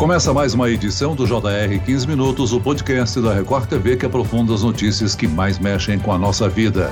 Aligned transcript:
Começa 0.00 0.32
mais 0.32 0.54
uma 0.54 0.70
edição 0.70 1.14
do 1.14 1.26
JR 1.26 1.78
15 1.84 2.08
Minutos, 2.08 2.54
o 2.54 2.60
podcast 2.60 3.20
da 3.20 3.34
Record 3.34 3.66
TV 3.68 3.98
que 3.98 4.06
aprofunda 4.06 4.54
as 4.54 4.62
notícias 4.62 5.14
que 5.14 5.28
mais 5.28 5.58
mexem 5.58 5.98
com 5.98 6.10
a 6.10 6.16
nossa 6.16 6.48
vida. 6.48 6.90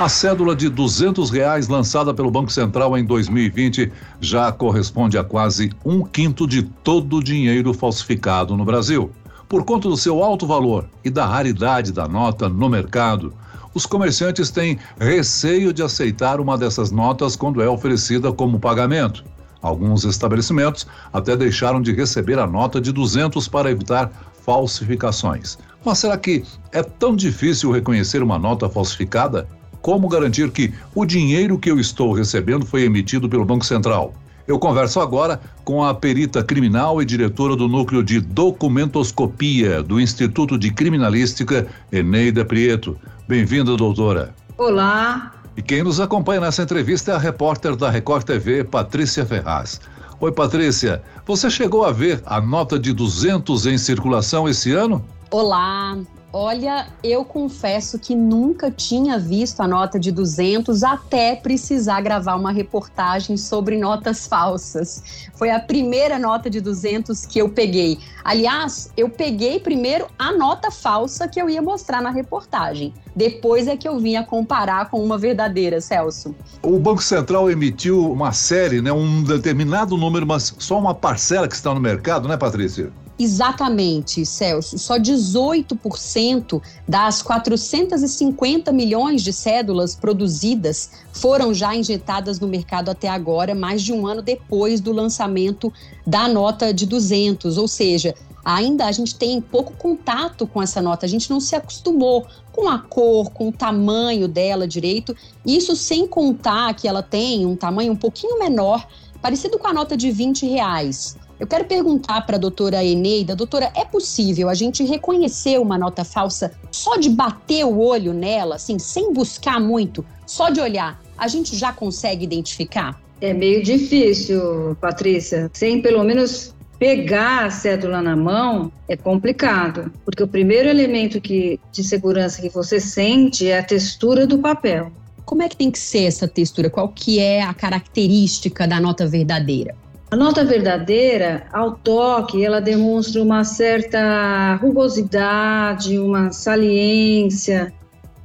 A 0.00 0.08
cédula 0.08 0.56
de 0.56 0.70
200 0.70 1.28
reais 1.28 1.68
lançada 1.68 2.14
pelo 2.14 2.30
Banco 2.30 2.50
Central 2.50 2.96
em 2.96 3.04
2020 3.04 3.92
já 4.22 4.50
corresponde 4.50 5.18
a 5.18 5.22
quase 5.22 5.70
um 5.84 6.02
quinto 6.02 6.46
de 6.46 6.62
todo 6.62 7.18
o 7.18 7.22
dinheiro 7.22 7.74
falsificado 7.74 8.56
no 8.56 8.64
Brasil. 8.64 9.10
Por 9.46 9.62
conta 9.62 9.86
do 9.90 9.96
seu 9.98 10.24
alto 10.24 10.46
valor 10.46 10.88
e 11.04 11.10
da 11.10 11.26
raridade 11.26 11.92
da 11.92 12.08
nota 12.08 12.48
no 12.48 12.70
mercado, 12.70 13.34
os 13.74 13.84
comerciantes 13.84 14.48
têm 14.48 14.78
receio 14.98 15.74
de 15.74 15.82
aceitar 15.82 16.40
uma 16.40 16.56
dessas 16.56 16.90
notas 16.90 17.36
quando 17.36 17.60
é 17.60 17.68
oferecida 17.68 18.32
como 18.32 18.58
pagamento. 18.58 19.22
Alguns 19.66 20.04
estabelecimentos 20.04 20.86
até 21.12 21.36
deixaram 21.36 21.82
de 21.82 21.92
receber 21.92 22.38
a 22.38 22.46
nota 22.46 22.80
de 22.80 22.92
200 22.92 23.48
para 23.48 23.68
evitar 23.68 24.12
falsificações. 24.44 25.58
Mas 25.84 25.98
será 25.98 26.16
que 26.16 26.44
é 26.70 26.84
tão 26.84 27.16
difícil 27.16 27.72
reconhecer 27.72 28.22
uma 28.22 28.38
nota 28.38 28.68
falsificada? 28.68 29.48
Como 29.82 30.08
garantir 30.08 30.52
que 30.52 30.72
o 30.94 31.04
dinheiro 31.04 31.58
que 31.58 31.68
eu 31.68 31.80
estou 31.80 32.12
recebendo 32.12 32.64
foi 32.64 32.84
emitido 32.84 33.28
pelo 33.28 33.44
Banco 33.44 33.66
Central? 33.66 34.14
Eu 34.46 34.56
converso 34.56 35.00
agora 35.00 35.40
com 35.64 35.82
a 35.82 35.92
perita 35.92 36.44
criminal 36.44 37.02
e 37.02 37.04
diretora 37.04 37.56
do 37.56 37.66
Núcleo 37.66 38.04
de 38.04 38.20
Documentoscopia 38.20 39.82
do 39.82 40.00
Instituto 40.00 40.56
de 40.56 40.72
Criminalística, 40.72 41.66
Eneida 41.90 42.44
Prieto. 42.44 42.96
Bem-vinda, 43.26 43.76
doutora. 43.76 44.32
Olá, 44.56 45.32
e 45.56 45.62
quem 45.62 45.82
nos 45.82 46.00
acompanha 46.00 46.40
nessa 46.40 46.62
entrevista 46.62 47.12
é 47.12 47.14
a 47.14 47.18
repórter 47.18 47.74
da 47.74 47.90
Record 47.90 48.24
TV, 48.24 48.62
Patrícia 48.62 49.24
Ferraz. 49.24 49.80
Oi, 50.20 50.30
Patrícia. 50.30 51.02
Você 51.26 51.50
chegou 51.50 51.84
a 51.84 51.92
ver 51.92 52.22
a 52.26 52.40
nota 52.40 52.78
de 52.78 52.92
200 52.92 53.66
em 53.66 53.78
circulação 53.78 54.48
esse 54.48 54.72
ano? 54.72 55.04
Olá, 55.30 55.98
Olha, 56.38 56.88
eu 57.02 57.24
confesso 57.24 57.98
que 57.98 58.14
nunca 58.14 58.70
tinha 58.70 59.18
visto 59.18 59.60
a 59.62 59.66
nota 59.66 59.98
de 59.98 60.12
200 60.12 60.82
até 60.82 61.34
precisar 61.34 62.02
gravar 62.02 62.34
uma 62.34 62.52
reportagem 62.52 63.38
sobre 63.38 63.78
notas 63.78 64.26
falsas. 64.26 65.30
Foi 65.34 65.50
a 65.50 65.58
primeira 65.58 66.18
nota 66.18 66.50
de 66.50 66.60
200 66.60 67.24
que 67.24 67.38
eu 67.38 67.48
peguei. 67.48 67.98
Aliás, 68.22 68.92
eu 68.98 69.08
peguei 69.08 69.58
primeiro 69.58 70.08
a 70.18 70.30
nota 70.30 70.70
falsa 70.70 71.26
que 71.26 71.40
eu 71.40 71.48
ia 71.48 71.62
mostrar 71.62 72.02
na 72.02 72.10
reportagem. 72.10 72.92
Depois 73.14 73.66
é 73.66 73.74
que 73.74 73.88
eu 73.88 73.98
vinha 73.98 74.22
comparar 74.22 74.90
com 74.90 75.02
uma 75.02 75.16
verdadeira, 75.16 75.80
Celso. 75.80 76.34
O 76.62 76.78
Banco 76.78 77.02
Central 77.02 77.50
emitiu 77.50 78.12
uma 78.12 78.32
série, 78.32 78.82
né, 78.82 78.92
um 78.92 79.22
determinado 79.22 79.96
número, 79.96 80.26
mas 80.26 80.54
só 80.58 80.78
uma 80.78 80.94
parcela 80.94 81.48
que 81.48 81.54
está 81.54 81.72
no 81.72 81.80
mercado, 81.80 82.28
né, 82.28 82.36
Patrícia? 82.36 82.92
Exatamente, 83.18 84.26
Celso. 84.26 84.78
Só 84.78 84.98
18% 84.98 86.60
das 86.86 87.22
450 87.22 88.70
milhões 88.72 89.22
de 89.22 89.32
cédulas 89.32 89.94
produzidas 89.94 90.90
foram 91.12 91.54
já 91.54 91.74
injetadas 91.74 92.38
no 92.38 92.46
mercado 92.46 92.90
até 92.90 93.08
agora, 93.08 93.54
mais 93.54 93.82
de 93.82 93.92
um 93.92 94.06
ano 94.06 94.20
depois 94.20 94.80
do 94.80 94.92
lançamento 94.92 95.72
da 96.06 96.28
nota 96.28 96.74
de 96.74 96.84
200. 96.84 97.56
Ou 97.56 97.66
seja, 97.66 98.14
ainda 98.44 98.84
a 98.84 98.92
gente 98.92 99.14
tem 99.14 99.40
pouco 99.40 99.72
contato 99.72 100.46
com 100.46 100.62
essa 100.62 100.82
nota, 100.82 101.06
a 101.06 101.08
gente 101.08 101.30
não 101.30 101.40
se 101.40 101.56
acostumou 101.56 102.26
com 102.52 102.68
a 102.68 102.78
cor, 102.78 103.30
com 103.30 103.48
o 103.48 103.52
tamanho 103.52 104.28
dela 104.28 104.68
direito. 104.68 105.16
Isso 105.44 105.74
sem 105.74 106.06
contar 106.06 106.74
que 106.74 106.86
ela 106.86 107.02
tem 107.02 107.46
um 107.46 107.56
tamanho 107.56 107.92
um 107.92 107.96
pouquinho 107.96 108.38
menor, 108.38 108.86
parecido 109.26 109.58
com 109.58 109.66
a 109.66 109.72
nota 109.72 109.96
de 109.96 110.08
20 110.12 110.46
reais. 110.46 111.16
Eu 111.40 111.48
quero 111.48 111.64
perguntar 111.64 112.24
para 112.24 112.36
a 112.36 112.38
doutora 112.38 112.84
Eneida, 112.84 113.34
doutora, 113.34 113.72
é 113.74 113.84
possível 113.84 114.48
a 114.48 114.54
gente 114.54 114.84
reconhecer 114.84 115.58
uma 115.58 115.76
nota 115.76 116.04
falsa 116.04 116.52
só 116.70 116.96
de 116.96 117.10
bater 117.10 117.64
o 117.64 117.76
olho 117.80 118.12
nela, 118.12 118.54
assim, 118.54 118.78
sem 118.78 119.12
buscar 119.12 119.58
muito, 119.58 120.06
só 120.24 120.48
de 120.48 120.60
olhar, 120.60 121.02
a 121.18 121.26
gente 121.26 121.56
já 121.56 121.72
consegue 121.72 122.22
identificar? 122.22 123.00
É 123.20 123.34
meio 123.34 123.64
difícil, 123.64 124.76
Patrícia, 124.80 125.50
sem 125.52 125.82
pelo 125.82 126.04
menos 126.04 126.54
pegar 126.78 127.46
a 127.46 127.50
cédula 127.50 128.00
na 128.00 128.14
mão 128.14 128.70
é 128.88 128.96
complicado, 128.96 129.90
porque 130.04 130.22
o 130.22 130.28
primeiro 130.28 130.68
elemento 130.68 131.20
que, 131.20 131.58
de 131.72 131.82
segurança 131.82 132.40
que 132.40 132.48
você 132.48 132.78
sente 132.78 133.48
é 133.48 133.58
a 133.58 133.64
textura 133.64 134.24
do 134.24 134.38
papel. 134.38 134.92
Como 135.26 135.42
é 135.42 135.48
que 135.48 135.56
tem 135.56 135.72
que 135.72 135.78
ser 135.78 136.04
essa 136.04 136.28
textura? 136.28 136.70
Qual 136.70 136.88
que 136.88 137.18
é 137.18 137.42
a 137.42 137.52
característica 137.52 138.66
da 138.66 138.78
nota 138.80 139.08
verdadeira? 139.08 139.74
A 140.08 140.14
nota 140.14 140.44
verdadeira, 140.44 141.48
ao 141.52 141.72
toque, 141.72 142.44
ela 142.44 142.60
demonstra 142.60 143.20
uma 143.20 143.42
certa 143.42 144.54
rugosidade, 144.62 145.98
uma 145.98 146.30
saliência. 146.30 147.72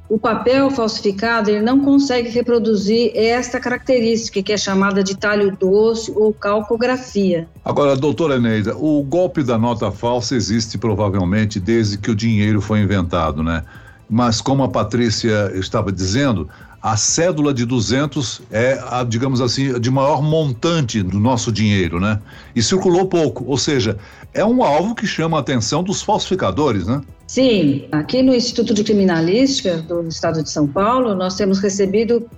O 0.08 0.16
papel 0.16 0.70
falsificado 0.70 1.50
ele 1.50 1.60
não 1.60 1.80
consegue 1.80 2.28
reproduzir 2.28 3.10
esta 3.16 3.58
característica 3.58 4.40
que 4.40 4.52
é 4.52 4.56
chamada 4.56 5.02
de 5.02 5.16
talho 5.16 5.56
doce 5.58 6.12
ou 6.14 6.32
calcografia. 6.32 7.48
Agora, 7.64 7.96
doutora 7.96 8.36
Eneida, 8.36 8.76
o 8.76 9.02
golpe 9.02 9.42
da 9.42 9.58
nota 9.58 9.90
falsa 9.90 10.36
existe 10.36 10.78
provavelmente 10.78 11.58
desde 11.58 11.98
que 11.98 12.12
o 12.12 12.14
dinheiro 12.14 12.60
foi 12.60 12.80
inventado, 12.80 13.42
né? 13.42 13.64
Mas 14.08 14.40
como 14.40 14.62
a 14.62 14.68
Patrícia 14.68 15.50
estava 15.54 15.90
dizendo, 15.90 16.48
a 16.82 16.96
cédula 16.96 17.54
de 17.54 17.64
200 17.64 18.42
é, 18.50 18.82
a, 18.90 19.04
digamos 19.04 19.40
assim, 19.40 19.78
de 19.78 19.90
maior 19.90 20.20
montante 20.20 21.00
do 21.02 21.20
nosso 21.20 21.52
dinheiro, 21.52 22.00
né? 22.00 22.18
E 22.56 22.62
circulou 22.62 23.06
pouco, 23.06 23.44
ou 23.46 23.56
seja, 23.56 23.96
é 24.34 24.44
um 24.44 24.64
alvo 24.64 24.94
que 24.94 25.06
chama 25.06 25.36
a 25.36 25.40
atenção 25.40 25.84
dos 25.84 26.02
falsificadores, 26.02 26.86
né? 26.86 27.00
Sim, 27.26 27.86
aqui 27.92 28.20
no 28.22 28.34
Instituto 28.34 28.74
de 28.74 28.82
Criminalística 28.82 29.78
do 29.78 30.08
Estado 30.08 30.42
de 30.42 30.50
São 30.50 30.66
Paulo, 30.66 31.14
nós 31.14 31.36
temos 31.36 31.60
recebido 31.60 32.28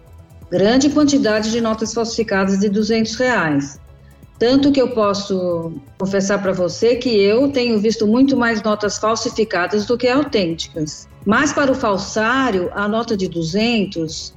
grande 0.50 0.90
quantidade 0.90 1.50
de 1.50 1.60
notas 1.60 1.94
falsificadas 1.94 2.60
de 2.60 2.68
200 2.68 3.14
reais. 3.16 3.80
Tanto 4.38 4.72
que 4.72 4.80
eu 4.80 4.88
posso 4.88 5.72
confessar 5.98 6.42
para 6.42 6.52
você 6.52 6.96
que 6.96 7.08
eu 7.08 7.48
tenho 7.48 7.78
visto 7.78 8.06
muito 8.06 8.36
mais 8.36 8.62
notas 8.62 8.98
falsificadas 8.98 9.86
do 9.86 9.96
que 9.96 10.08
autênticas. 10.08 11.08
Mas 11.24 11.52
para 11.52 11.70
o 11.70 11.74
falsário, 11.74 12.70
a 12.74 12.86
nota 12.88 13.16
de 13.16 13.28
200, 13.28 14.34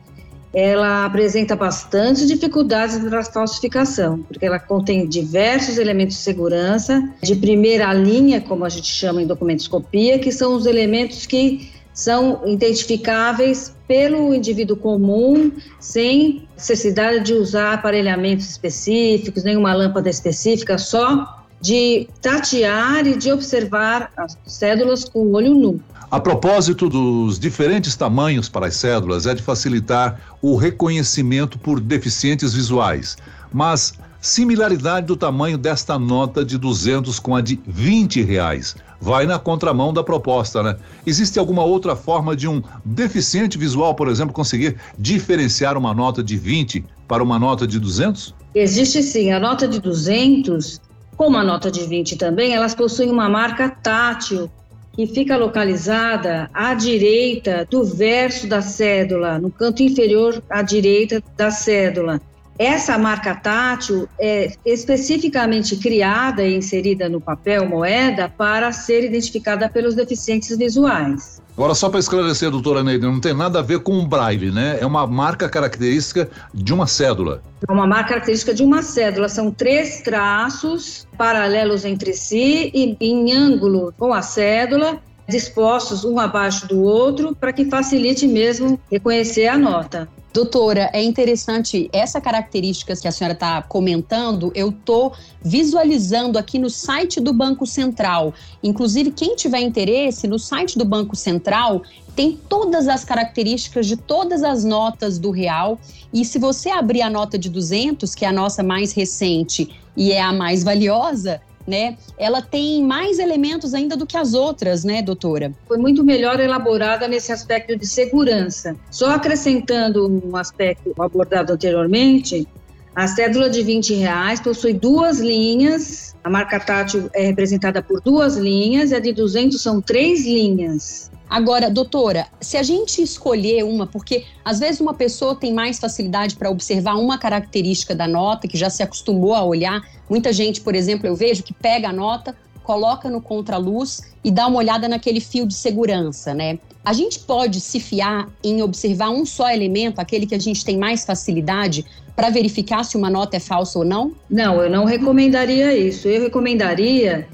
ela 0.53 1.06
apresenta 1.06 1.56
bastante 1.56 2.25
dificuldades 2.25 3.03
na 3.03 3.24
falsificação, 3.24 4.19
porque 4.19 4.46
ela 4.46 4.59
contém 4.59 5.08
diversos 5.08 5.78
elementos 5.78 6.16
de 6.16 6.22
segurança 6.22 7.03
de 7.22 7.35
primeira 7.35 7.91
linha, 7.94 8.40
como 8.40 8.64
a 8.64 8.69
gente 8.69 8.88
chama 8.88 9.22
em 9.22 9.28
documentoscopia, 9.28 10.19
que 10.19 10.31
são 10.31 10.56
os 10.56 10.66
elementos 10.66 11.25
que 11.25 11.69
são 11.97 12.44
identificáveis 12.46 13.74
pelo 13.88 14.31
indivíduo 14.31 14.78
comum, 14.78 15.52
sem 15.80 16.47
necessidade 16.56 17.22
de 17.22 17.34
usar 17.34 17.74
aparelhamentos 17.74 18.47
específicos, 18.47 19.44
nenhuma 19.44 19.74
lâmpada 19.74 20.08
específica, 20.08 20.78
só 20.78 21.44
de 21.59 22.08
tatear 22.22 23.08
e 23.08 23.18
de 23.18 23.31
observar 23.31 24.12
as 24.16 24.38
cédulas 24.46 25.06
com 25.06 25.22
o 25.22 25.31
olho 25.34 25.56
nu. 25.56 25.81
A 26.12 26.19
propósito 26.19 26.88
dos 26.88 27.40
diferentes 27.40 27.96
tamanhos 27.96 28.47
para 28.47 28.68
as 28.68 28.75
cédulas, 28.75 29.25
é 29.25 29.34
de 29.34 29.41
facilitar 29.41 30.22
o 30.40 30.56
reconhecimento 30.56 31.58
por 31.58 31.79
deficientes 31.79 32.53
visuais. 32.53 33.18
Mas 33.52 33.94
similaridade 34.22 35.08
do 35.08 35.18
tamanho 35.18 35.58
desta 35.58 35.97
nota 35.97 36.46
de 36.46 36.59
200 36.59 37.19
com 37.19 37.35
a 37.35 37.41
de 37.41 37.59
20 37.66 38.22
reais. 38.22 38.75
Vai 39.00 39.25
na 39.25 39.38
contramão 39.38 39.94
da 39.94 40.03
proposta, 40.03 40.63
né? 40.63 40.75
Existe 41.06 41.38
alguma 41.38 41.63
outra 41.63 41.96
forma 41.96 42.35
de 42.35 42.47
um 42.47 42.62
deficiente 42.84 43.58
visual, 43.58 43.94
por 43.94 44.08
exemplo, 44.08 44.34
conseguir 44.34 44.78
diferenciar 44.97 45.78
uma 45.78 45.94
nota 45.94 46.24
de 46.24 46.35
20 46.35 46.84
para 47.08 47.24
uma 47.24 47.38
nota 47.38 47.68
de 47.68 47.80
200? 47.80 48.34
Existe 48.56 49.03
sim. 49.03 49.31
A 49.31 49.40
nota 49.40 49.68
de 49.68 49.80
200, 49.80 50.82
como 51.16 51.38
a 51.38 51.44
nota 51.44 51.70
de 51.70 51.85
20 51.85 52.16
também, 52.16 52.53
elas 52.53 52.73
possuem 52.73 53.11
uma 53.11 53.29
marca 53.29 53.70
tátil 53.70 54.49
que 54.94 55.05
fica 55.05 55.38
localizada 55.38 56.50
à 56.52 56.73
direita 56.73 57.67
do 57.70 57.84
verso 57.84 58.47
da 58.47 58.64
cédula, 58.64 59.38
no 59.38 59.52
canto 59.52 59.84
inferior 59.84 60.43
à 60.50 60.64
direita 60.64 61.22
da 61.38 61.52
cédula. 61.52 62.20
Essa 62.59 62.97
marca 62.97 63.35
tátil 63.35 64.09
é 64.19 64.51
especificamente 64.65 65.75
criada 65.77 66.43
e 66.43 66.55
inserida 66.55 67.07
no 67.07 67.21
papel 67.21 67.67
moeda 67.67 68.27
para 68.29 68.71
ser 68.71 69.03
identificada 69.03 69.69
pelos 69.69 69.93
deficientes 69.93 70.57
visuais. 70.57 71.41
Agora, 71.57 71.73
só 71.73 71.89
para 71.89 71.99
esclarecer, 71.99 72.51
doutora 72.51 72.83
Neide, 72.83 73.05
não 73.05 73.19
tem 73.19 73.33
nada 73.33 73.59
a 73.59 73.61
ver 73.63 73.79
com 73.79 73.97
o 73.99 74.05
braille, 74.05 74.51
né? 74.51 74.77
É 74.79 74.85
uma 74.85 75.07
marca 75.07 75.49
característica 75.49 76.29
de 76.53 76.73
uma 76.73 76.85
cédula. 76.85 77.41
É 77.67 77.71
uma 77.71 77.87
marca 77.87 78.09
característica 78.09 78.53
de 78.53 78.63
uma 78.63 78.83
cédula. 78.83 79.27
São 79.27 79.49
três 79.49 80.01
traços 80.01 81.07
paralelos 81.17 81.83
entre 81.83 82.13
si 82.13 82.71
e 82.73 82.95
em 83.01 83.33
ângulo 83.33 83.91
com 83.97 84.13
a 84.13 84.21
cédula, 84.21 84.99
dispostos 85.27 86.05
um 86.05 86.19
abaixo 86.19 86.67
do 86.67 86.81
outro, 86.81 87.35
para 87.35 87.51
que 87.51 87.65
facilite 87.65 88.27
mesmo 88.27 88.79
reconhecer 88.91 89.47
a 89.47 89.57
nota. 89.57 90.07
Doutora, 90.37 90.91
é 90.93 91.01
interessante 91.01 91.89
essa 91.91 92.22
característica 92.22 92.95
que 92.95 93.07
a 93.07 93.11
senhora 93.11 93.34
está 93.34 93.59
comentando, 93.63 94.51
eu 94.53 94.69
estou 94.69 95.11
visualizando 95.41 96.37
aqui 96.37 96.59
no 96.59 96.69
site 96.69 97.19
do 97.19 97.34
Banco 97.34 97.66
Central. 97.66 98.31
Inclusive, 98.61 99.09
quem 99.09 99.35
tiver 99.35 99.61
interesse, 99.61 100.28
no 100.28 100.37
site 100.37 100.78
do 100.78 100.85
Banco 100.85 101.16
Central 101.16 101.81
tem 102.16 102.37
todas 102.47 102.87
as 102.87 103.03
características 103.03 103.87
de 103.87 103.97
todas 103.97 104.43
as 104.43 104.63
notas 104.63 105.17
do 105.17 105.31
real. 105.31 105.79
E 106.13 106.23
se 106.23 106.37
você 106.37 106.69
abrir 106.69 107.01
a 107.01 107.09
nota 107.09 107.35
de 107.35 107.49
200, 107.49 108.13
que 108.13 108.23
é 108.23 108.28
a 108.28 108.31
nossa 108.31 108.61
mais 108.61 108.93
recente 108.93 109.75
e 109.95 110.11
é 110.11 110.22
a 110.22 110.31
mais 110.31 110.63
valiosa, 110.63 111.41
né? 111.67 111.97
Ela 112.17 112.41
tem 112.41 112.81
mais 112.81 113.19
elementos 113.19 113.73
ainda 113.73 113.97
do 113.97 114.05
que 114.05 114.16
as 114.16 114.34
outras, 114.34 114.85
né, 114.85 115.02
doutora? 115.02 115.52
Foi 115.67 115.78
muito 115.78 116.03
melhor 116.03 116.40
elaborada 116.40 117.08
nesse 117.08 117.31
aspecto 117.31 117.75
de 117.75 117.85
segurança. 117.85 118.75
Só 118.90 119.11
acrescentando 119.11 120.08
um 120.08 120.35
aspecto 120.37 120.93
abordado 120.97 121.53
anteriormente, 121.53 122.47
a 122.96 123.05
cédula 123.05 123.49
de 123.49 123.61
20 123.61 123.93
reais 123.93 124.40
possui 124.40 124.73
duas 124.73 125.19
linhas, 125.19 126.16
a 126.23 126.29
marca 126.31 126.59
tátil 126.59 127.09
é 127.14 127.28
representada 127.28 127.79
por 127.79 128.02
duas 128.02 128.37
linhas 128.37 128.90
e 128.90 128.96
a 128.96 128.99
de 128.99 129.14
200 129.14 129.61
são 129.61 129.79
três 129.79 130.25
linhas. 130.25 131.11
Agora, 131.29 131.70
doutora, 131.70 132.28
se 132.40 132.56
a 132.56 132.64
gente 132.64 133.02
escolher 133.02 133.64
uma, 133.64 133.85
porque 133.85 134.26
às 134.46 134.59
vezes 134.59 134.79
uma 134.79 134.94
pessoa 134.94 135.35
tem 135.35 135.53
mais 135.53 135.78
facilidade 135.78 136.35
para 136.35 136.50
observar 136.50 136.96
uma 136.96 137.18
característica 137.18 137.94
da 137.94 138.08
nota, 138.08 138.47
que 138.47 138.58
já 138.58 138.70
se 138.70 138.82
acostumou 138.82 139.34
a 139.34 139.44
olhar. 139.44 139.82
Muita 140.09 140.32
gente, 140.32 140.62
por 140.62 140.74
exemplo, 140.74 141.06
eu 141.06 141.16
vejo 141.16 141.44
que 141.44 141.53
pega 141.53 141.90
a 141.90 141.94
nota, 141.94 142.35
coloca 142.64 143.09
no 143.09 143.22
contraluz 143.22 144.02
e 144.24 144.32
dá 144.32 144.47
uma 144.47 144.58
olhada 144.58 144.88
naquele 144.88 145.20
fio 145.20 145.46
de 145.46 145.53
segurança, 145.53 146.34
né? 146.34 146.59
A 146.84 146.94
gente 146.94 147.20
pode 147.20 147.59
se 147.59 147.79
fiar 147.79 148.29
em 148.41 148.62
observar 148.62 149.09
um 149.09 149.26
só 149.26 149.50
elemento, 149.50 150.00
aquele 150.00 150.26
que 150.26 150.35
a 150.35 150.40
gente 150.40 150.64
tem 150.64 150.78
mais 150.78 151.03
facilidade, 151.03 151.85
para 152.16 152.29
verificar 152.29 152.84
se 152.84 152.97
uma 152.97 153.09
nota 153.09 153.38
é 153.38 153.40
falsa 153.40 153.78
ou 153.79 153.85
não? 153.85 154.14
Não, 154.29 154.62
eu 154.62 154.70
não 154.70 154.85
recomendaria 154.85 155.78
isso. 155.78 156.08
Eu 156.08 156.24
recomendaria 156.24 157.28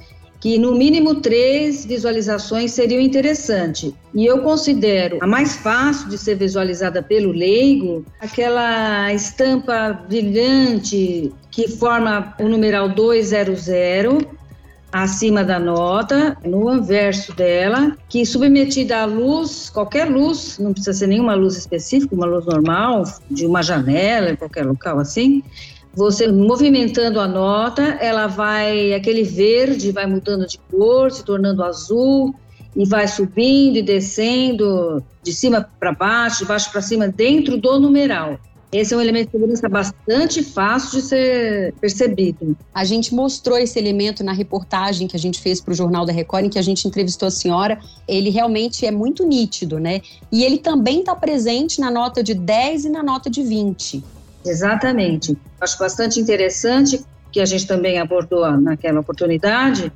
que 0.43 0.57
no 0.57 0.75
mínimo 0.75 1.15
três 1.21 1.85
visualizações 1.85 2.73
seriam 2.73 2.99
interessantes. 2.99 3.93
E 4.13 4.25
eu 4.25 4.39
considero 4.39 5.17
a 5.21 5.25
mais 5.25 5.55
fácil 5.55 6.09
de 6.09 6.17
ser 6.17 6.35
visualizada 6.35 7.01
pelo 7.01 7.31
leigo 7.31 8.03
aquela 8.19 9.13
estampa 9.13 9.93
brilhante 10.05 11.31
que 11.49 11.69
forma 11.69 12.35
o 12.37 12.49
numeral 12.49 12.89
200 12.89 13.69
acima 14.91 15.45
da 15.45 15.57
nota, 15.57 16.37
no 16.45 16.67
anverso 16.67 17.33
dela, 17.33 17.95
que 18.09 18.25
submetida 18.25 18.97
à 18.97 19.05
luz, 19.05 19.69
qualquer 19.69 20.09
luz, 20.11 20.59
não 20.59 20.73
precisa 20.73 20.91
ser 20.91 21.07
nenhuma 21.07 21.35
luz 21.35 21.55
específica, 21.55 22.13
uma 22.13 22.25
luz 22.25 22.45
normal, 22.45 23.03
de 23.31 23.45
uma 23.45 23.63
janela, 23.63 24.31
em 24.31 24.35
qualquer 24.35 24.65
local 24.65 24.99
assim, 24.99 25.41
você 25.95 26.27
movimentando 26.27 27.19
a 27.19 27.27
nota, 27.27 27.83
ela 28.01 28.27
vai, 28.27 28.93
aquele 28.93 29.23
verde 29.23 29.91
vai 29.91 30.07
mudando 30.07 30.47
de 30.47 30.57
cor, 30.71 31.11
se 31.11 31.23
tornando 31.23 31.63
azul, 31.63 32.33
e 32.75 32.85
vai 32.85 33.07
subindo 33.07 33.77
e 33.77 33.81
descendo 33.81 35.03
de 35.21 35.31
cima 35.31 35.69
para 35.79 35.93
baixo, 35.93 36.39
de 36.39 36.45
baixo 36.45 36.71
para 36.71 36.81
cima, 36.81 37.07
dentro 37.07 37.57
do 37.57 37.79
numeral. 37.79 38.39
Esse 38.71 38.95
é 38.95 38.97
um 38.97 39.01
elemento 39.01 39.27
de 39.27 39.31
segurança 39.33 39.69
bastante 39.69 40.41
fácil 40.41 40.99
de 40.99 41.05
ser 41.05 41.73
percebido. 41.79 42.57
A 42.73 42.83
gente 42.83 43.13
mostrou 43.13 43.55
esse 43.55 43.77
elemento 43.77 44.23
na 44.23 44.31
reportagem 44.31 45.07
que 45.07 45.15
a 45.15 45.19
gente 45.19 45.39
fez 45.39 45.61
para 45.61 45.73
o 45.73 45.75
Jornal 45.75 46.07
da 46.07 46.11
Record, 46.11 46.45
em 46.45 46.49
que 46.49 46.57
a 46.57 46.63
gente 46.63 46.87
entrevistou 46.87 47.27
a 47.27 47.31
senhora. 47.31 47.79
Ele 48.07 48.31
realmente 48.31 48.83
é 48.83 48.89
muito 48.89 49.23
nítido, 49.27 49.79
né? 49.79 50.01
E 50.31 50.43
ele 50.43 50.57
também 50.57 51.01
está 51.01 51.15
presente 51.15 51.79
na 51.79 51.91
nota 51.91 52.23
de 52.23 52.33
10 52.33 52.85
e 52.85 52.89
na 52.89 53.03
nota 53.03 53.29
de 53.29 53.43
20. 53.43 54.03
Exatamente. 54.45 55.37
Acho 55.59 55.77
bastante 55.77 56.19
interessante 56.19 57.03
que 57.31 57.39
a 57.39 57.45
gente 57.45 57.65
também 57.65 57.99
abordou 57.99 58.49
naquela 58.57 58.99
oportunidade 58.99 59.91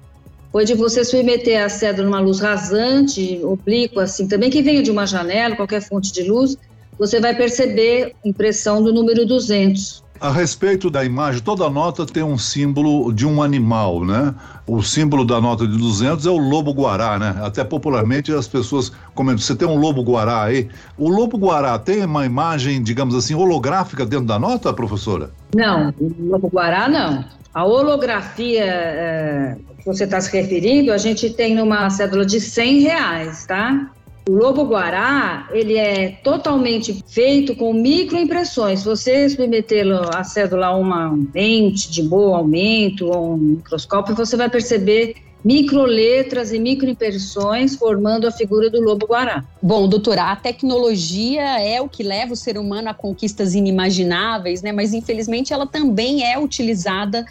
foi 0.51 0.65
de 0.65 0.73
você 0.73 1.03
submeter 1.03 1.63
a 1.63 1.69
cédula 1.69 2.07
numa 2.07 2.19
luz 2.19 2.39
rasante, 2.39 3.39
oblíqua, 3.43 4.03
assim, 4.03 4.27
também 4.27 4.49
que 4.49 4.61
venha 4.61 4.81
de 4.81 4.89
uma 4.89 5.05
janela, 5.05 5.55
qualquer 5.55 5.81
fonte 5.81 6.11
de 6.11 6.23
luz, 6.23 6.57
você 6.97 7.19
vai 7.19 7.35
perceber 7.35 8.15
impressão 8.25 8.81
do 8.81 8.93
número 8.93 9.25
200. 9.25 10.03
A 10.19 10.31
respeito 10.31 10.89
da 10.89 11.03
imagem, 11.03 11.41
toda 11.41 11.69
nota 11.69 12.05
tem 12.05 12.23
um 12.23 12.37
símbolo 12.37 13.11
de 13.13 13.25
um 13.25 13.41
animal, 13.41 14.03
né? 14.03 14.33
O 14.65 14.81
símbolo 14.81 15.23
da 15.23 15.39
nota 15.39 15.67
de 15.67 15.77
200 15.77 16.25
é 16.25 16.29
o 16.29 16.37
lobo-guará, 16.37 17.19
né? 17.19 17.35
Até 17.41 17.63
popularmente 17.63 18.33
as 18.33 18.47
pessoas 18.47 18.91
comentam, 19.13 19.39
você 19.39 19.55
tem 19.55 19.67
um 19.67 19.77
lobo-guará 19.77 20.43
aí? 20.43 20.69
O 20.97 21.09
lobo-guará 21.09 21.77
tem 21.77 22.03
uma 22.03 22.25
imagem, 22.25 22.81
digamos 22.81 23.15
assim, 23.15 23.35
holográfica 23.35 24.05
dentro 24.05 24.25
da 24.25 24.39
nota, 24.39 24.73
professora? 24.73 25.31
Não, 25.55 25.93
o 25.99 26.13
lobo-guará 26.31 26.87
não. 26.87 27.23
A 27.53 27.65
holografia 27.65 28.63
é, 28.63 29.57
que 29.79 29.85
você 29.85 30.03
está 30.03 30.19
se 30.21 30.31
referindo, 30.35 30.91
a 30.91 30.97
gente 30.97 31.29
tem 31.29 31.55
numa 31.55 31.89
cédula 31.89 32.25
de 32.25 32.39
100 32.39 32.79
reais, 32.81 33.45
tá? 33.45 33.89
O 34.27 34.31
lobo 34.31 34.65
guará, 34.65 35.47
ele 35.53 35.77
é 35.77 36.09
totalmente 36.21 37.01
feito 37.07 37.55
com 37.55 37.71
microimpressões. 37.71 38.79
Se 38.79 38.85
você 38.85 39.29
submeter 39.29 39.85
a 40.13 40.21
cédula 40.21 40.67
a 40.67 40.75
uma 40.75 41.17
lente 41.33 41.89
de 41.89 42.03
bom 42.03 42.35
aumento 42.35 43.07
ou 43.07 43.35
um 43.35 43.37
microscópio, 43.37 44.13
você 44.13 44.35
vai 44.35 44.49
perceber 44.49 45.15
microletras 45.45 46.51
e 46.51 46.59
microimpressões 46.59 47.77
formando 47.77 48.27
a 48.27 48.31
figura 48.31 48.69
do 48.69 48.81
lobo 48.81 49.07
guará. 49.07 49.45
Bom, 49.61 49.87
doutora, 49.87 50.31
a 50.31 50.35
tecnologia 50.35 51.61
é 51.61 51.79
o 51.79 51.87
que 51.87 52.03
leva 52.03 52.33
o 52.33 52.35
ser 52.35 52.57
humano 52.57 52.89
a 52.89 52.93
conquistas 52.93 53.55
inimagináveis, 53.55 54.61
né? 54.61 54.73
Mas 54.73 54.93
infelizmente 54.93 55.53
ela 55.53 55.65
também 55.65 56.29
é 56.29 56.37
utilizada 56.37 57.25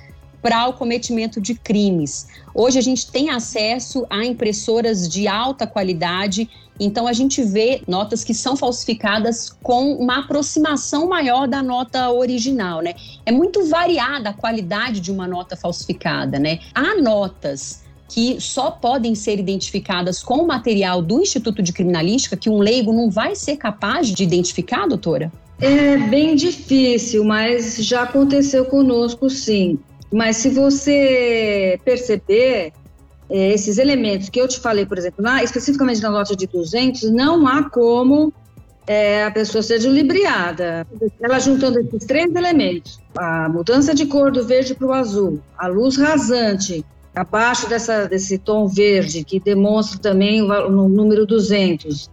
para 0.46 0.68
o 0.68 0.74
cometimento 0.74 1.40
de 1.40 1.56
crimes. 1.56 2.28
Hoje 2.54 2.78
a 2.78 2.80
gente 2.80 3.10
tem 3.10 3.30
acesso 3.30 4.06
a 4.08 4.24
impressoras 4.24 5.08
de 5.08 5.26
alta 5.26 5.66
qualidade, 5.66 6.48
então 6.78 7.08
a 7.08 7.12
gente 7.12 7.42
vê 7.42 7.82
notas 7.88 8.22
que 8.22 8.32
são 8.32 8.56
falsificadas 8.56 9.50
com 9.60 9.94
uma 9.94 10.20
aproximação 10.20 11.08
maior 11.08 11.48
da 11.48 11.64
nota 11.64 12.12
original, 12.12 12.80
né? 12.80 12.94
É 13.26 13.32
muito 13.32 13.68
variada 13.68 14.28
a 14.28 14.32
qualidade 14.32 15.00
de 15.00 15.10
uma 15.10 15.26
nota 15.26 15.56
falsificada, 15.56 16.38
né? 16.38 16.60
Há 16.72 16.94
notas 16.94 17.82
que 18.08 18.40
só 18.40 18.70
podem 18.70 19.16
ser 19.16 19.40
identificadas 19.40 20.22
com 20.22 20.34
o 20.34 20.46
material 20.46 21.02
do 21.02 21.20
Instituto 21.20 21.60
de 21.60 21.72
Criminalística, 21.72 22.36
que 22.36 22.48
um 22.48 22.58
leigo 22.58 22.92
não 22.92 23.10
vai 23.10 23.34
ser 23.34 23.56
capaz 23.56 24.06
de 24.12 24.22
identificar, 24.22 24.86
doutora? 24.86 25.32
É 25.60 25.96
bem 25.96 26.36
difícil, 26.36 27.24
mas 27.24 27.78
já 27.78 28.02
aconteceu 28.02 28.66
conosco 28.66 29.28
sim. 29.28 29.76
Mas 30.12 30.36
se 30.36 30.50
você 30.50 31.78
perceber, 31.84 32.72
é, 33.28 33.52
esses 33.52 33.78
elementos 33.78 34.28
que 34.28 34.40
eu 34.40 34.46
te 34.46 34.60
falei, 34.60 34.86
por 34.86 34.98
exemplo, 34.98 35.26
especificamente 35.42 36.00
na 36.00 36.10
nota 36.10 36.36
de 36.36 36.46
200, 36.46 37.10
não 37.10 37.46
há 37.46 37.68
como 37.68 38.32
é, 38.86 39.24
a 39.24 39.30
pessoa 39.30 39.62
seja 39.62 39.90
lubriada. 39.90 40.86
Ela 41.20 41.40
juntando 41.40 41.80
esses 41.80 42.06
três 42.06 42.32
elementos, 42.34 43.00
a 43.16 43.48
mudança 43.48 43.94
de 43.94 44.06
cor 44.06 44.30
do 44.30 44.46
verde 44.46 44.74
para 44.74 44.86
o 44.86 44.92
azul, 44.92 45.40
a 45.58 45.66
luz 45.66 45.96
rasante, 45.96 46.84
abaixo 47.14 47.68
dessa, 47.68 48.06
desse 48.06 48.38
tom 48.38 48.68
verde, 48.68 49.24
que 49.24 49.40
demonstra 49.40 49.98
também 49.98 50.42
o, 50.42 50.46
o 50.46 50.88
número 50.88 51.26
200, 51.26 52.10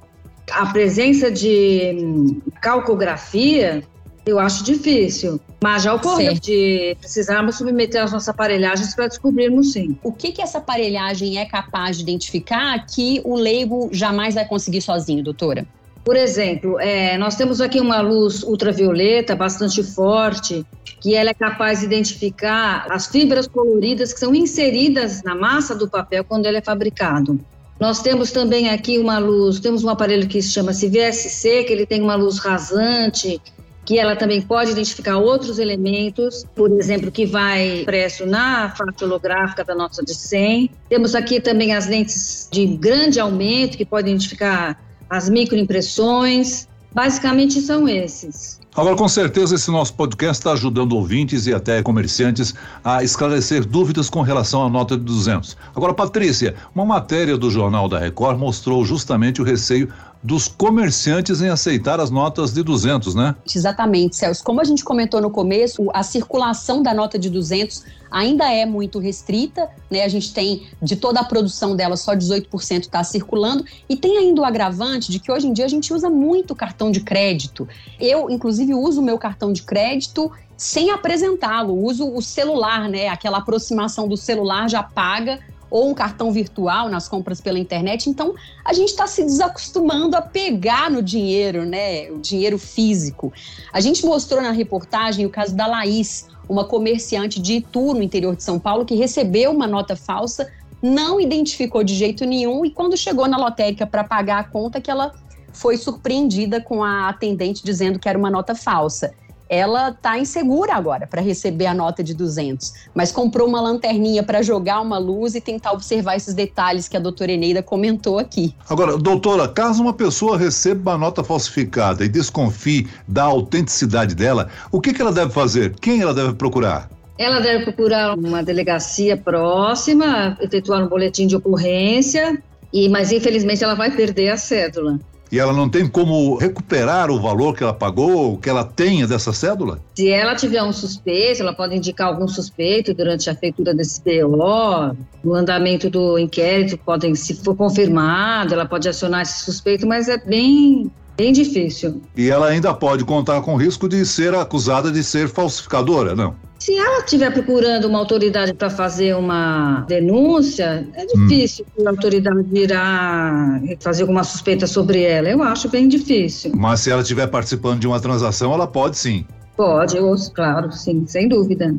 a 0.52 0.66
presença 0.68 1.30
de 1.30 1.96
hum, 1.96 2.42
calcografia, 2.62 3.84
eu 4.26 4.40
acho 4.40 4.64
difícil, 4.64 5.40
mas 5.62 5.84
já 5.84 5.94
ocorreu 5.94 6.34
de 6.34 6.96
precisarmos 7.00 7.58
submeter 7.58 8.04
as 8.04 8.12
nossas 8.12 8.30
aparelhagens 8.30 8.96
para 8.96 9.08
descobrirmos 9.08 9.74
sim. 9.74 9.98
O 10.02 10.12
que, 10.12 10.32
que 10.32 10.42
essa 10.42 10.60
aparelhagem 10.60 11.38
é 11.38 11.46
capaz 11.46 11.98
de 11.98 12.04
identificar 12.04 12.86
que 12.86 13.22
o 13.24 13.36
leigo 13.36 13.90
jamais 13.92 14.36
vai 14.36 14.46
conseguir 14.46 14.82
sozinho, 14.82 15.24
doutora? 15.24 15.66
Por 16.04 16.18
exemplo, 16.18 16.80
é, 16.80 17.18
nós 17.18 17.36
temos 17.36 17.62
aqui 17.62 17.80
uma 17.80 18.02
luz 18.02 18.44
ultravioleta 18.44 19.36
bastante 19.36 19.82
forte, 19.82 20.66
que 21.00 21.16
ela 21.16 21.30
é 21.30 21.34
capaz 21.34 21.80
de 21.80 21.86
identificar 21.86 22.86
as 22.90 23.08
fibras 23.08 23.48
coloridas 23.48 24.14
que 24.14 24.20
são 24.20 24.36
inseridas 24.36 25.24
na 25.24 25.34
massa 25.34 25.74
do 25.74 25.88
papel 25.90 26.24
quando 26.26 26.46
ele 26.46 26.58
é 26.58 26.62
fabricado. 26.62 27.40
Nós 27.80 28.02
temos 28.02 28.32
também 28.32 28.70
aqui 28.70 28.98
uma 28.98 29.18
luz, 29.18 29.60
temos 29.60 29.84
um 29.84 29.90
aparelho 29.90 30.28
que 30.28 30.42
se 30.42 30.52
chama-se 30.52 30.88
VSC, 30.88 31.64
que 31.64 31.74
ele 31.74 31.86
tem 31.86 32.02
uma 32.02 32.16
luz 32.16 32.38
rasante, 32.38 33.42
que 33.86 34.00
ela 34.00 34.16
também 34.16 34.42
pode 34.42 34.72
identificar 34.72 35.18
outros 35.18 35.60
elementos, 35.60 36.46
por 36.56 36.72
exemplo, 36.72 37.12
que 37.12 37.26
vai 37.26 37.82
impresso 37.82 38.26
na 38.26 38.70
faixa 38.70 39.06
holográfica 39.06 39.64
da 39.64 39.76
nota 39.76 40.04
de 40.04 40.14
100. 40.14 40.72
Temos 40.90 41.16
aqui 41.16 41.40
também 41.42 41.74
as 41.74 41.88
lentes 41.88 42.48
de 42.52 42.66
grande 42.66 43.20
aumento, 43.20 43.78
que 43.78 43.86
podem 43.86 44.14
identificar 44.14 44.80
as 45.10 45.30
microimpressões. 45.30 46.68
Basicamente 46.94 47.60
são 47.60 47.88
esses. 47.90 48.62
Agora, 48.76 48.96
com 48.96 49.08
certeza, 49.08 49.54
esse 49.54 49.70
nosso 49.70 49.94
podcast 49.94 50.40
está 50.40 50.54
ajudando 50.54 50.94
ouvintes 50.94 51.46
e 51.46 51.54
até 51.54 51.84
comerciantes 51.84 52.56
a 52.84 53.04
esclarecer 53.04 53.64
dúvidas 53.66 54.10
com 54.10 54.22
relação 54.22 54.66
à 54.66 54.70
nota 54.70 54.98
de 54.98 55.04
200. 55.04 55.56
Agora, 55.76 55.94
Patrícia, 55.94 56.56
uma 56.74 56.84
matéria 56.84 57.38
do 57.38 57.52
Jornal 57.52 57.88
da 57.88 58.00
Record 58.00 58.40
mostrou 58.40 58.84
justamente 58.84 59.40
o 59.40 59.46
receio 59.46 59.94
dos 60.24 60.48
comerciantes 60.48 61.42
em 61.42 61.50
aceitar 61.50 62.00
as 62.00 62.10
notas 62.10 62.54
de 62.54 62.64
200, 62.64 63.14
né? 63.14 63.36
Exatamente, 63.54 64.16
Celso. 64.16 64.42
Como 64.44 64.62
a 64.62 64.64
gente 64.64 64.84
comentou 64.84 65.20
no 65.20 65.30
começo, 65.30 65.90
a 65.94 66.02
circulação 66.02 66.82
da 66.82 66.94
nota 66.94 67.20
de 67.20 67.30
200 67.30 67.84
ainda 68.10 68.50
é 68.50 68.66
muito 68.66 69.00
restrita, 69.00 69.70
né? 69.92 70.04
A 70.04 70.08
gente 70.08 70.34
tem 70.34 70.68
de 70.82 70.96
toda 70.96 71.20
a 71.20 71.24
produção 71.26 71.76
dela 71.76 71.98
só 71.98 72.16
18% 72.16 72.82
está 72.82 73.04
circulando 73.04 73.66
e 73.90 73.98
tem 73.98 74.18
ainda 74.18 74.42
o 74.42 74.46
agravante 74.46 75.12
de 75.12 75.20
que 75.20 75.32
hoje 75.32 75.48
em 75.48 75.54
dia 75.54 75.66
a 75.66 75.70
gente 75.70 75.94
usa 75.94 76.10
muito 76.10 76.56
cartão 76.56 76.90
de 76.90 77.02
crédito. 77.02 77.68
Eu, 78.00 78.30
inclusive, 78.30 78.74
uso 78.74 79.02
o 79.02 79.04
meu 79.04 79.18
cartão 79.18 79.52
de 79.52 79.64
crédito 79.64 80.32
sem 80.56 80.92
apresentá-lo, 80.92 81.76
uso 81.84 82.08
o 82.08 82.22
celular, 82.22 82.88
né? 82.88 83.10
Aquela 83.10 83.40
aproximação 83.40 84.08
do 84.08 84.16
celular 84.16 84.70
já 84.70 84.82
paga 84.82 85.40
ou 85.74 85.90
um 85.90 85.94
cartão 85.96 86.32
virtual 86.32 86.88
nas 86.88 87.10
compras 87.10 87.42
pela 87.42 87.58
internet. 87.58 88.08
Então, 88.08 88.36
a 88.64 88.74
gente 88.74 88.90
está 88.90 89.08
se 89.08 89.24
desacostumando 89.24 90.16
a 90.16 90.22
pegar 90.22 90.92
no 90.92 91.02
dinheiro, 91.02 91.66
né? 91.66 92.12
O 92.12 92.20
dinheiro 92.20 92.60
físico. 92.60 93.34
A 93.74 93.82
gente 93.82 94.06
mostrou 94.06 94.40
na 94.40 94.52
reportagem 94.52 95.26
o 95.26 95.32
caso 95.32 95.56
da 95.56 95.66
Laís, 95.66 96.28
uma 96.48 96.64
comerciante 96.64 97.42
de 97.42 97.54
Itu, 97.54 97.96
no 97.96 98.04
interior 98.04 98.36
de 98.36 98.44
São 98.44 98.60
Paulo, 98.60 98.86
que 98.86 98.94
recebeu 98.94 99.50
uma 99.50 99.66
nota 99.66 99.96
falsa, 99.96 100.48
não 100.80 101.20
identificou 101.20 101.84
de 101.84 101.96
jeito 101.96 102.24
nenhum 102.24 102.64
e 102.64 102.70
quando 102.70 102.96
chegou 102.96 103.28
na 103.28 103.38
lotérica 103.38 103.88
para 103.88 104.04
pagar 104.04 104.42
a 104.42 104.44
conta, 104.44 104.80
que 104.80 104.92
ela 104.92 105.12
foi 105.52 105.76
surpreendida 105.76 106.62
com 106.62 106.84
a 106.84 107.10
atendente 107.10 107.64
dizendo 107.64 107.98
que 107.98 108.08
era 108.08 108.18
uma 108.18 108.30
nota 108.30 108.54
falsa 108.54 109.12
ela 109.50 109.90
está 109.90 110.18
insegura 110.18 110.74
agora 110.74 111.06
para 111.06 111.22
receber 111.22 111.66
a 111.66 111.74
nota 111.74 112.04
de 112.04 112.14
200, 112.14 112.74
mas 112.94 113.12
comprou 113.12 113.48
uma 113.48 113.62
lanterninha 113.62 114.24
para 114.24 114.42
jogar 114.42 114.82
uma 114.82 114.98
luz 114.98 115.36
e 115.36 115.42
tentar 115.42 115.72
observar 115.74 116.16
esses 116.16 116.34
detalhes 116.34 116.88
que 116.88 116.98
a 116.98 117.00
doutora 117.00 117.32
Eneida 117.32 117.62
comentou 117.62 118.20
aqui. 118.20 118.56
Agora, 118.70 118.98
doutora, 118.98 119.48
caso 119.48 119.82
uma 119.82 119.94
pessoa 119.94 120.38
receba 120.38 120.92
uma 120.92 120.98
nota 120.98 121.24
falsificada 121.24 122.04
e 122.04 122.10
desconfie 122.10 122.88
da 123.08 123.24
autenticidade 123.24 124.16
dela, 124.16 124.50
o 124.72 124.82
que, 124.82 124.94
que 124.94 125.02
ela 125.02 125.12
deve 125.12 125.32
fazer? 125.32 125.76
Quem 125.80 126.02
ela 126.02 126.14
deve 126.14 126.34
procurar? 126.34 126.90
Ela 127.18 127.40
deve 127.40 127.64
procurar 127.66 128.18
uma 128.18 128.42
delegacia 128.42 129.16
próxima, 129.16 130.36
efetuar 130.42 130.84
um 130.84 130.88
boletim 130.88 131.28
de 131.28 131.36
ocorrência, 131.36 132.42
e 132.72 132.90
mas 132.90 133.12
infelizmente 133.12 133.64
ela 133.64 133.76
vai 133.76 133.92
perder 133.92 134.30
a 134.30 134.38
cédula 134.38 135.00
e 135.34 135.40
ela 135.40 135.52
não 135.52 135.68
tem 135.68 135.88
como 135.88 136.36
recuperar 136.36 137.10
o 137.10 137.20
valor 137.20 137.56
que 137.56 137.64
ela 137.64 137.74
pagou, 137.74 138.38
que 138.38 138.48
ela 138.48 138.64
tenha 138.64 139.08
dessa 139.08 139.34
cédula? 139.34 139.80
Se 139.96 140.08
ela 140.08 140.36
tiver 140.36 140.62
um 140.62 140.72
suspeito, 140.72 141.42
ela 141.42 141.54
pode 141.54 141.76
indicar 141.76 142.10
algum 142.10 142.28
suspeito 142.28 142.94
durante 142.94 143.28
a 143.32 143.36
feitura 143.36 143.74
desse 143.74 144.00
BO, 144.04 144.96
no 145.24 145.34
andamento 145.34 145.90
do 145.90 146.20
inquérito, 146.20 146.78
podem, 146.78 147.16
se 147.16 147.34
for 147.44 147.56
confirmado, 147.56 148.54
ela 148.54 148.68
pode 148.68 148.88
acionar 148.88 149.24
esse 149.24 149.44
suspeito, 149.44 149.88
mas 149.88 150.08
é 150.08 150.20
bem 150.20 150.92
Bem 151.16 151.32
difícil. 151.32 152.02
E 152.16 152.30
ela 152.30 152.48
ainda 152.48 152.74
pode 152.74 153.06
contar 153.06 153.42
com 153.42 153.54
o 153.54 153.58
risco 153.58 153.88
de 153.88 154.06
ser 154.06 154.34
acusada 154.34 154.92
de 154.92 155.04
ser 155.04 155.30
falsificadora, 155.30 156.16
não? 156.16 156.36
Se 156.60 156.78
ela 156.78 157.00
estiver 157.00 157.30
procurando 157.32 157.90
uma 157.90 158.00
autoridade 158.00 158.54
para 158.54 158.70
fazer 158.70 159.14
uma 159.16 159.82
denúncia, 159.82 160.88
é 160.94 161.06
difícil 161.06 161.66
hum. 161.78 161.86
a 161.86 161.90
autoridade 161.90 162.48
irá 162.54 163.62
fazer 163.82 164.04
alguma 164.04 164.24
suspeita 164.24 164.66
sobre 164.66 165.04
ela. 165.04 165.28
Eu 165.28 165.44
acho 165.44 165.68
bem 165.68 165.90
difícil. 165.90 166.54
Mas 166.56 166.80
se 166.80 166.90
ela 166.90 167.02
estiver 167.02 167.28
participando 167.28 167.82
de 167.82 167.88
uma 167.88 168.00
transação, 168.00 168.54
ela 168.54 168.66
pode 168.66 168.98
sim. 168.98 169.26
Pode, 169.58 169.98
eu, 169.98 170.16
claro, 170.34 170.72
sim, 170.72 171.06
sem 171.06 171.28
dúvida. 171.28 171.76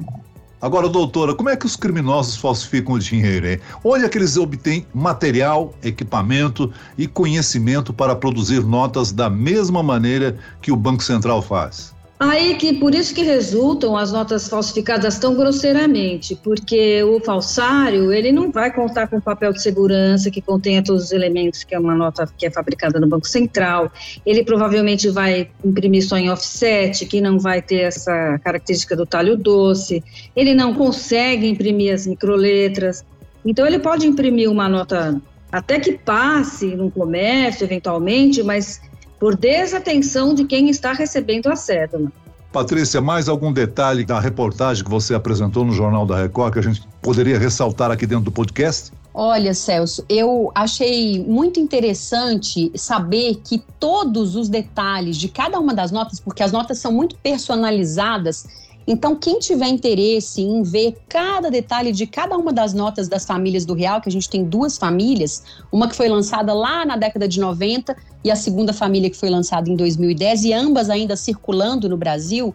Agora, 0.65 0.89
doutora, 0.89 1.35
como 1.35 1.51
é 1.51 1.57
que 1.59 1.67
os 1.67 1.77
criminosos 1.77 2.39
falsificam 2.39 2.95
o 2.95 2.99
dinheiro? 2.99 3.47
Hein? 3.47 3.61
Onde 3.85 4.07
é 4.07 4.09
que 4.09 4.17
eles 4.17 4.39
obtêm 4.39 4.87
material, 4.95 5.75
equipamento 5.83 6.73
e 6.97 7.07
conhecimento 7.07 7.93
para 7.93 8.17
produzir 8.17 8.65
notas 8.65 9.13
da 9.13 9.29
mesma 9.29 9.83
maneira 9.83 10.39
que 10.63 10.73
o 10.73 10.77
Banco 10.77 11.03
Central 11.03 11.43
faz? 11.43 11.95
Aí 12.19 12.55
que 12.55 12.73
por 12.75 12.95
isso 12.95 13.13
que 13.13 13.23
resultam 13.23 13.97
as 13.97 14.13
notas 14.13 14.49
falsificadas 14.49 15.19
tão 15.19 15.35
grosseiramente, 15.35 16.37
porque 16.37 17.03
o 17.03 17.19
falsário 17.19 18.13
ele 18.13 18.31
não 18.31 18.53
vai 18.53 18.73
contar 18.73 19.09
com 19.09 19.21
papel 19.21 19.53
de 19.53 19.61
segurança 19.61 20.31
que 20.31 20.41
contenha 20.41 20.83
todos 20.83 21.07
os 21.07 21.13
elementos 21.13 21.65
que 21.65 21.75
é 21.75 21.79
uma 21.79 21.95
nota 21.95 22.29
que 22.39 22.47
é 22.47 22.51
fabricada 22.51 23.01
no 23.01 23.09
Banco 23.09 23.27
Central. 23.27 23.93
Ele 24.25 24.45
provavelmente 24.45 25.11
vai 25.11 25.51
imprimir 25.65 26.07
só 26.07 26.17
em 26.17 26.31
offset, 26.31 27.05
que 27.07 27.21
não 27.21 27.39
vai 27.39 27.61
ter 27.61 27.81
essa 27.81 28.39
característica 28.45 28.95
do 28.95 29.05
talho 29.05 29.37
doce. 29.37 30.03
Ele 30.37 30.55
não 30.55 30.73
consegue 30.73 31.49
imprimir 31.49 31.93
as 31.93 32.07
microletras. 32.07 33.05
Então 33.45 33.67
ele 33.67 33.81
pode 33.81 34.07
imprimir 34.07 34.49
uma 34.49 34.69
nota 34.69 35.21
até 35.51 35.79
que 35.79 35.93
passe 35.93 36.67
no 36.75 36.91
comércio 36.91 37.65
eventualmente, 37.65 38.43
mas 38.43 38.81
por 39.25 39.35
desatenção 39.35 40.35
de 40.35 40.45
quem 40.45 40.69
está 40.69 40.93
recebendo 40.93 41.47
a 41.47 41.57
cédula. 41.57 42.13
Patrícia, 42.53 43.01
mais 43.01 43.27
algum 43.27 43.51
detalhe 43.51 44.05
da 44.05 44.21
reportagem 44.21 44.85
que 44.85 44.91
você 44.91 45.15
apresentou 45.15 45.65
no 45.65 45.73
Jornal 45.73 46.05
da 46.05 46.21
Record 46.21 46.53
que 46.53 46.59
a 46.59 46.63
gente 46.63 46.87
poderia 47.01 47.39
ressaltar 47.39 47.91
aqui 47.91 48.07
dentro 48.07 48.27
do 48.27 48.31
podcast? 48.31 48.93
Olha, 49.15 49.55
Celso, 49.55 50.05
eu 50.11 50.53
achei 50.55 51.25
muito 51.25 51.59
interessante 51.59 52.71
saber 52.75 53.41
que 53.43 53.65
todos 53.81 54.37
os 54.37 54.51
detalhes 54.51 55.17
de 55.17 55.31
cada 55.31 55.59
uma 55.59 55.73
das 55.73 55.91
notas, 55.91 56.21
porque 56.21 56.43
as 56.43 56.53
notas 56.53 56.77
são 56.77 56.93
muito 56.93 57.17
personalizadas, 57.17 58.47
então, 58.87 59.17
quem 59.17 59.39
tiver 59.39 59.69
interesse 59.69 60.43
em 60.43 60.63
ver 60.63 60.97
cada 61.09 61.51
detalhe 61.51 61.91
de 61.91 62.07
cada 62.07 62.37
uma 62.37 62.53
das 62.53 62.75
notas 62.75 63.09
das 63.09 63.25
famílias 63.25 63.65
do 63.65 63.73
Real, 63.73 64.01
que 64.01 64.09
a 64.09 64.13
gente 64.13 64.29
tem 64.29 64.45
duas 64.45 64.77
famílias, 64.77 65.43
uma 65.73 65.89
que 65.89 65.97
foi 65.97 66.09
lançada 66.09 66.53
lá 66.53 66.85
na 66.85 66.97
década 66.97 67.27
de 67.27 67.41
90 67.41 67.97
e 68.23 68.31
a 68.31 68.37
segunda 68.37 68.73
família 68.75 69.09
que 69.09 69.17
foi 69.17 69.31
lançada 69.31 69.71
em 69.71 69.77
2010, 69.77 70.45
e 70.45 70.53
ambas 70.53 70.91
ainda 70.91 71.17
circulando 71.17 71.89
no 71.89 71.97
Brasil. 71.97 72.55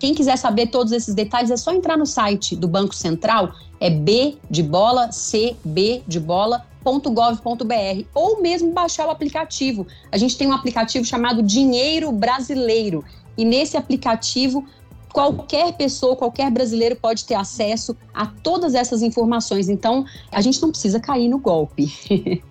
Quem 0.00 0.14
quiser 0.14 0.36
saber 0.36 0.68
todos 0.68 0.92
esses 0.92 1.14
detalhes 1.14 1.50
é 1.50 1.56
só 1.56 1.72
entrar 1.72 1.96
no 1.96 2.06
site 2.06 2.56
do 2.56 2.66
Banco 2.66 2.94
Central, 2.94 3.52
é 3.80 3.90
B 3.90 4.36
de 4.50 4.62
bola, 4.62 5.12
C, 5.12 5.56
B 5.64 6.02
de 6.06 6.18
bola, 6.18 6.64
.gov.br 6.84 8.04
ou 8.14 8.40
mesmo 8.40 8.72
baixar 8.72 9.06
o 9.06 9.10
aplicativo. 9.10 9.86
A 10.10 10.16
gente 10.16 10.38
tem 10.38 10.48
um 10.48 10.52
aplicativo 10.52 11.04
chamado 11.04 11.42
Dinheiro 11.42 12.10
Brasileiro 12.10 13.04
e 13.36 13.44
nesse 13.44 13.76
aplicativo 13.76 14.64
qualquer 15.12 15.72
pessoa, 15.76 16.16
qualquer 16.16 16.50
brasileiro 16.50 16.96
pode 16.96 17.24
ter 17.24 17.34
acesso 17.34 17.96
a 18.12 18.26
todas 18.26 18.74
essas 18.74 19.02
informações. 19.02 19.68
Então, 19.68 20.04
a 20.30 20.40
gente 20.40 20.60
não 20.60 20.70
precisa 20.70 21.00
cair 21.00 21.28
no 21.28 21.38
golpe. 21.38 21.92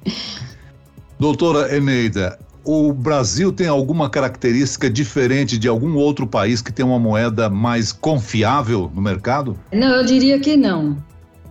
Doutora 1.20 1.76
Eneida, 1.76 2.38
o 2.68 2.92
Brasil 2.92 3.52
tem 3.52 3.68
alguma 3.68 4.10
característica 4.10 4.90
diferente 4.90 5.58
de 5.58 5.68
algum 5.68 5.96
outro 5.96 6.28
país 6.28 6.62
que 6.62 6.72
tem 6.72 6.86
uma 6.86 7.00
moeda 7.00 7.50
mais 7.50 7.94
confiável 7.94 8.92
no 8.94 9.02
mercado? 9.02 9.58
Não, 9.72 9.96
eu 9.96 10.04
diria 10.04 10.38
que 10.40 10.58
não. 10.58 10.98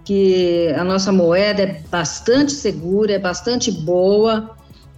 Que 0.05 0.73
a 0.77 0.85
nossa 0.85 1.11
moeda 1.11 1.63
é 1.63 1.83
bastante 1.91 2.53
segura, 2.53 3.15
é 3.15 3.19
bastante 3.19 3.73
boa. 3.73 4.55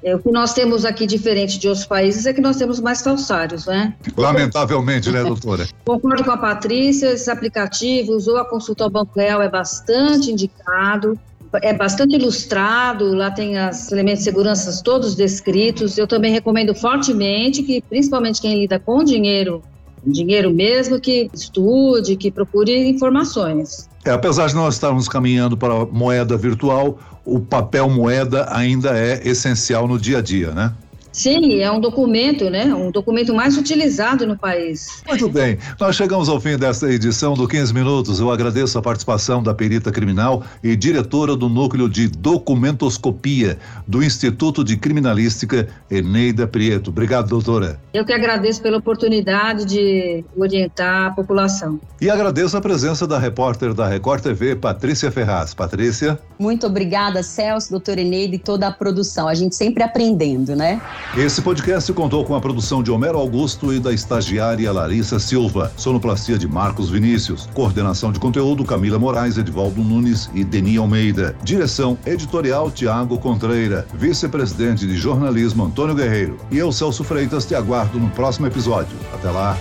É, 0.08 0.16
o 0.16 0.18
que 0.18 0.30
nós 0.30 0.54
temos 0.54 0.86
aqui 0.86 1.06
diferente 1.06 1.58
de 1.58 1.68
outros 1.68 1.86
países 1.86 2.24
é 2.24 2.32
que 2.32 2.40
nós 2.40 2.56
temos 2.56 2.80
mais 2.80 3.02
falsários, 3.02 3.66
né? 3.66 3.94
Lamentavelmente, 4.16 5.10
né, 5.10 5.22
doutora? 5.22 5.68
Concordo 5.84 6.24
com 6.24 6.30
a 6.30 6.38
Patrícia, 6.38 7.12
esses 7.12 7.28
aplicativos 7.28 8.26
ou 8.26 8.38
a 8.38 8.44
consulta 8.44 8.84
ao 8.84 8.90
Banco 8.90 9.12
Real 9.14 9.42
é 9.42 9.50
bastante 9.50 10.30
indicado, 10.30 11.18
é 11.62 11.74
bastante 11.74 12.14
ilustrado, 12.14 13.14
lá 13.14 13.30
tem 13.30 13.58
os 13.58 13.92
elementos 13.92 14.20
de 14.20 14.24
segurança 14.24 14.82
todos 14.82 15.14
descritos. 15.14 15.98
Eu 15.98 16.06
também 16.06 16.32
recomendo 16.32 16.74
fortemente 16.74 17.62
que, 17.62 17.82
principalmente 17.82 18.40
quem 18.40 18.60
lida 18.60 18.78
com 18.78 19.04
dinheiro, 19.04 19.62
dinheiro 20.06 20.50
mesmo, 20.50 20.98
que 20.98 21.28
estude, 21.34 22.16
que 22.16 22.30
procure 22.30 22.88
informações. 22.88 23.88
É, 24.06 24.10
apesar 24.10 24.46
de 24.46 24.54
nós 24.54 24.74
estarmos 24.74 25.06
caminhando 25.06 25.54
para 25.54 25.82
a 25.82 25.84
moeda 25.84 26.34
virtual, 26.34 26.98
o 27.28 27.40
papel 27.40 27.90
moeda 27.90 28.46
ainda 28.50 28.98
é 28.98 29.20
essencial 29.28 29.86
no 29.86 29.98
dia 29.98 30.18
a 30.18 30.22
dia, 30.22 30.52
né? 30.52 30.72
Sim, 31.18 31.58
é 31.60 31.68
um 31.68 31.80
documento, 31.80 32.48
né? 32.48 32.72
Um 32.72 32.92
documento 32.92 33.34
mais 33.34 33.58
utilizado 33.58 34.24
no 34.24 34.38
país. 34.38 35.02
Muito 35.04 35.28
bem. 35.28 35.58
Nós 35.80 35.96
chegamos 35.96 36.28
ao 36.28 36.40
fim 36.40 36.56
desta 36.56 36.88
edição 36.88 37.34
do 37.34 37.48
15 37.48 37.74
Minutos. 37.74 38.20
Eu 38.20 38.30
agradeço 38.30 38.78
a 38.78 38.82
participação 38.82 39.42
da 39.42 39.52
perita 39.52 39.90
criminal 39.90 40.44
e 40.62 40.76
diretora 40.76 41.34
do 41.34 41.48
Núcleo 41.48 41.88
de 41.88 42.06
Documentoscopia 42.06 43.58
do 43.84 44.00
Instituto 44.00 44.62
de 44.62 44.76
Criminalística, 44.76 45.66
Eneida 45.90 46.46
Prieto. 46.46 46.90
Obrigado, 46.90 47.28
doutora. 47.28 47.80
Eu 47.92 48.04
que 48.04 48.12
agradeço 48.12 48.62
pela 48.62 48.78
oportunidade 48.78 49.64
de 49.64 50.24
orientar 50.36 51.06
a 51.06 51.10
população. 51.10 51.80
E 52.00 52.08
agradeço 52.08 52.56
a 52.56 52.60
presença 52.60 53.08
da 53.08 53.18
repórter 53.18 53.74
da 53.74 53.88
Record 53.88 54.22
TV, 54.22 54.54
Patrícia 54.54 55.10
Ferraz. 55.10 55.52
Patrícia. 55.52 56.16
Muito 56.38 56.64
obrigada, 56.64 57.24
Celso, 57.24 57.72
doutora 57.72 58.00
Eneida 58.00 58.36
e 58.36 58.38
toda 58.38 58.68
a 58.68 58.70
produção. 58.70 59.26
A 59.26 59.34
gente 59.34 59.56
sempre 59.56 59.82
aprendendo, 59.82 60.54
né? 60.54 60.80
Esse 61.16 61.40
podcast 61.40 61.90
contou 61.94 62.22
com 62.24 62.34
a 62.34 62.40
produção 62.40 62.82
de 62.82 62.90
Homero 62.90 63.18
Augusto 63.18 63.72
e 63.72 63.80
da 63.80 63.92
estagiária 63.92 64.70
Larissa 64.70 65.18
Silva, 65.18 65.72
sonoplastia 65.74 66.38
de 66.38 66.46
Marcos 66.46 66.90
Vinícius, 66.90 67.48
coordenação 67.54 68.12
de 68.12 68.20
conteúdo 68.20 68.62
Camila 68.62 68.98
Moraes, 68.98 69.38
Edvaldo 69.38 69.82
Nunes 69.82 70.30
e 70.34 70.44
Deni 70.44 70.76
Almeida, 70.76 71.34
direção 71.42 71.98
editorial 72.06 72.70
Tiago 72.70 73.18
Contreira, 73.18 73.86
vice-presidente 73.94 74.86
de 74.86 74.96
jornalismo 74.96 75.64
Antônio 75.64 75.94
Guerreiro. 75.94 76.36
E 76.50 76.58
eu, 76.58 76.70
Celso 76.70 77.02
Freitas, 77.02 77.46
te 77.46 77.54
aguardo 77.54 77.98
no 77.98 78.10
próximo 78.10 78.46
episódio. 78.46 78.96
Até 79.12 79.30
lá. 79.30 79.56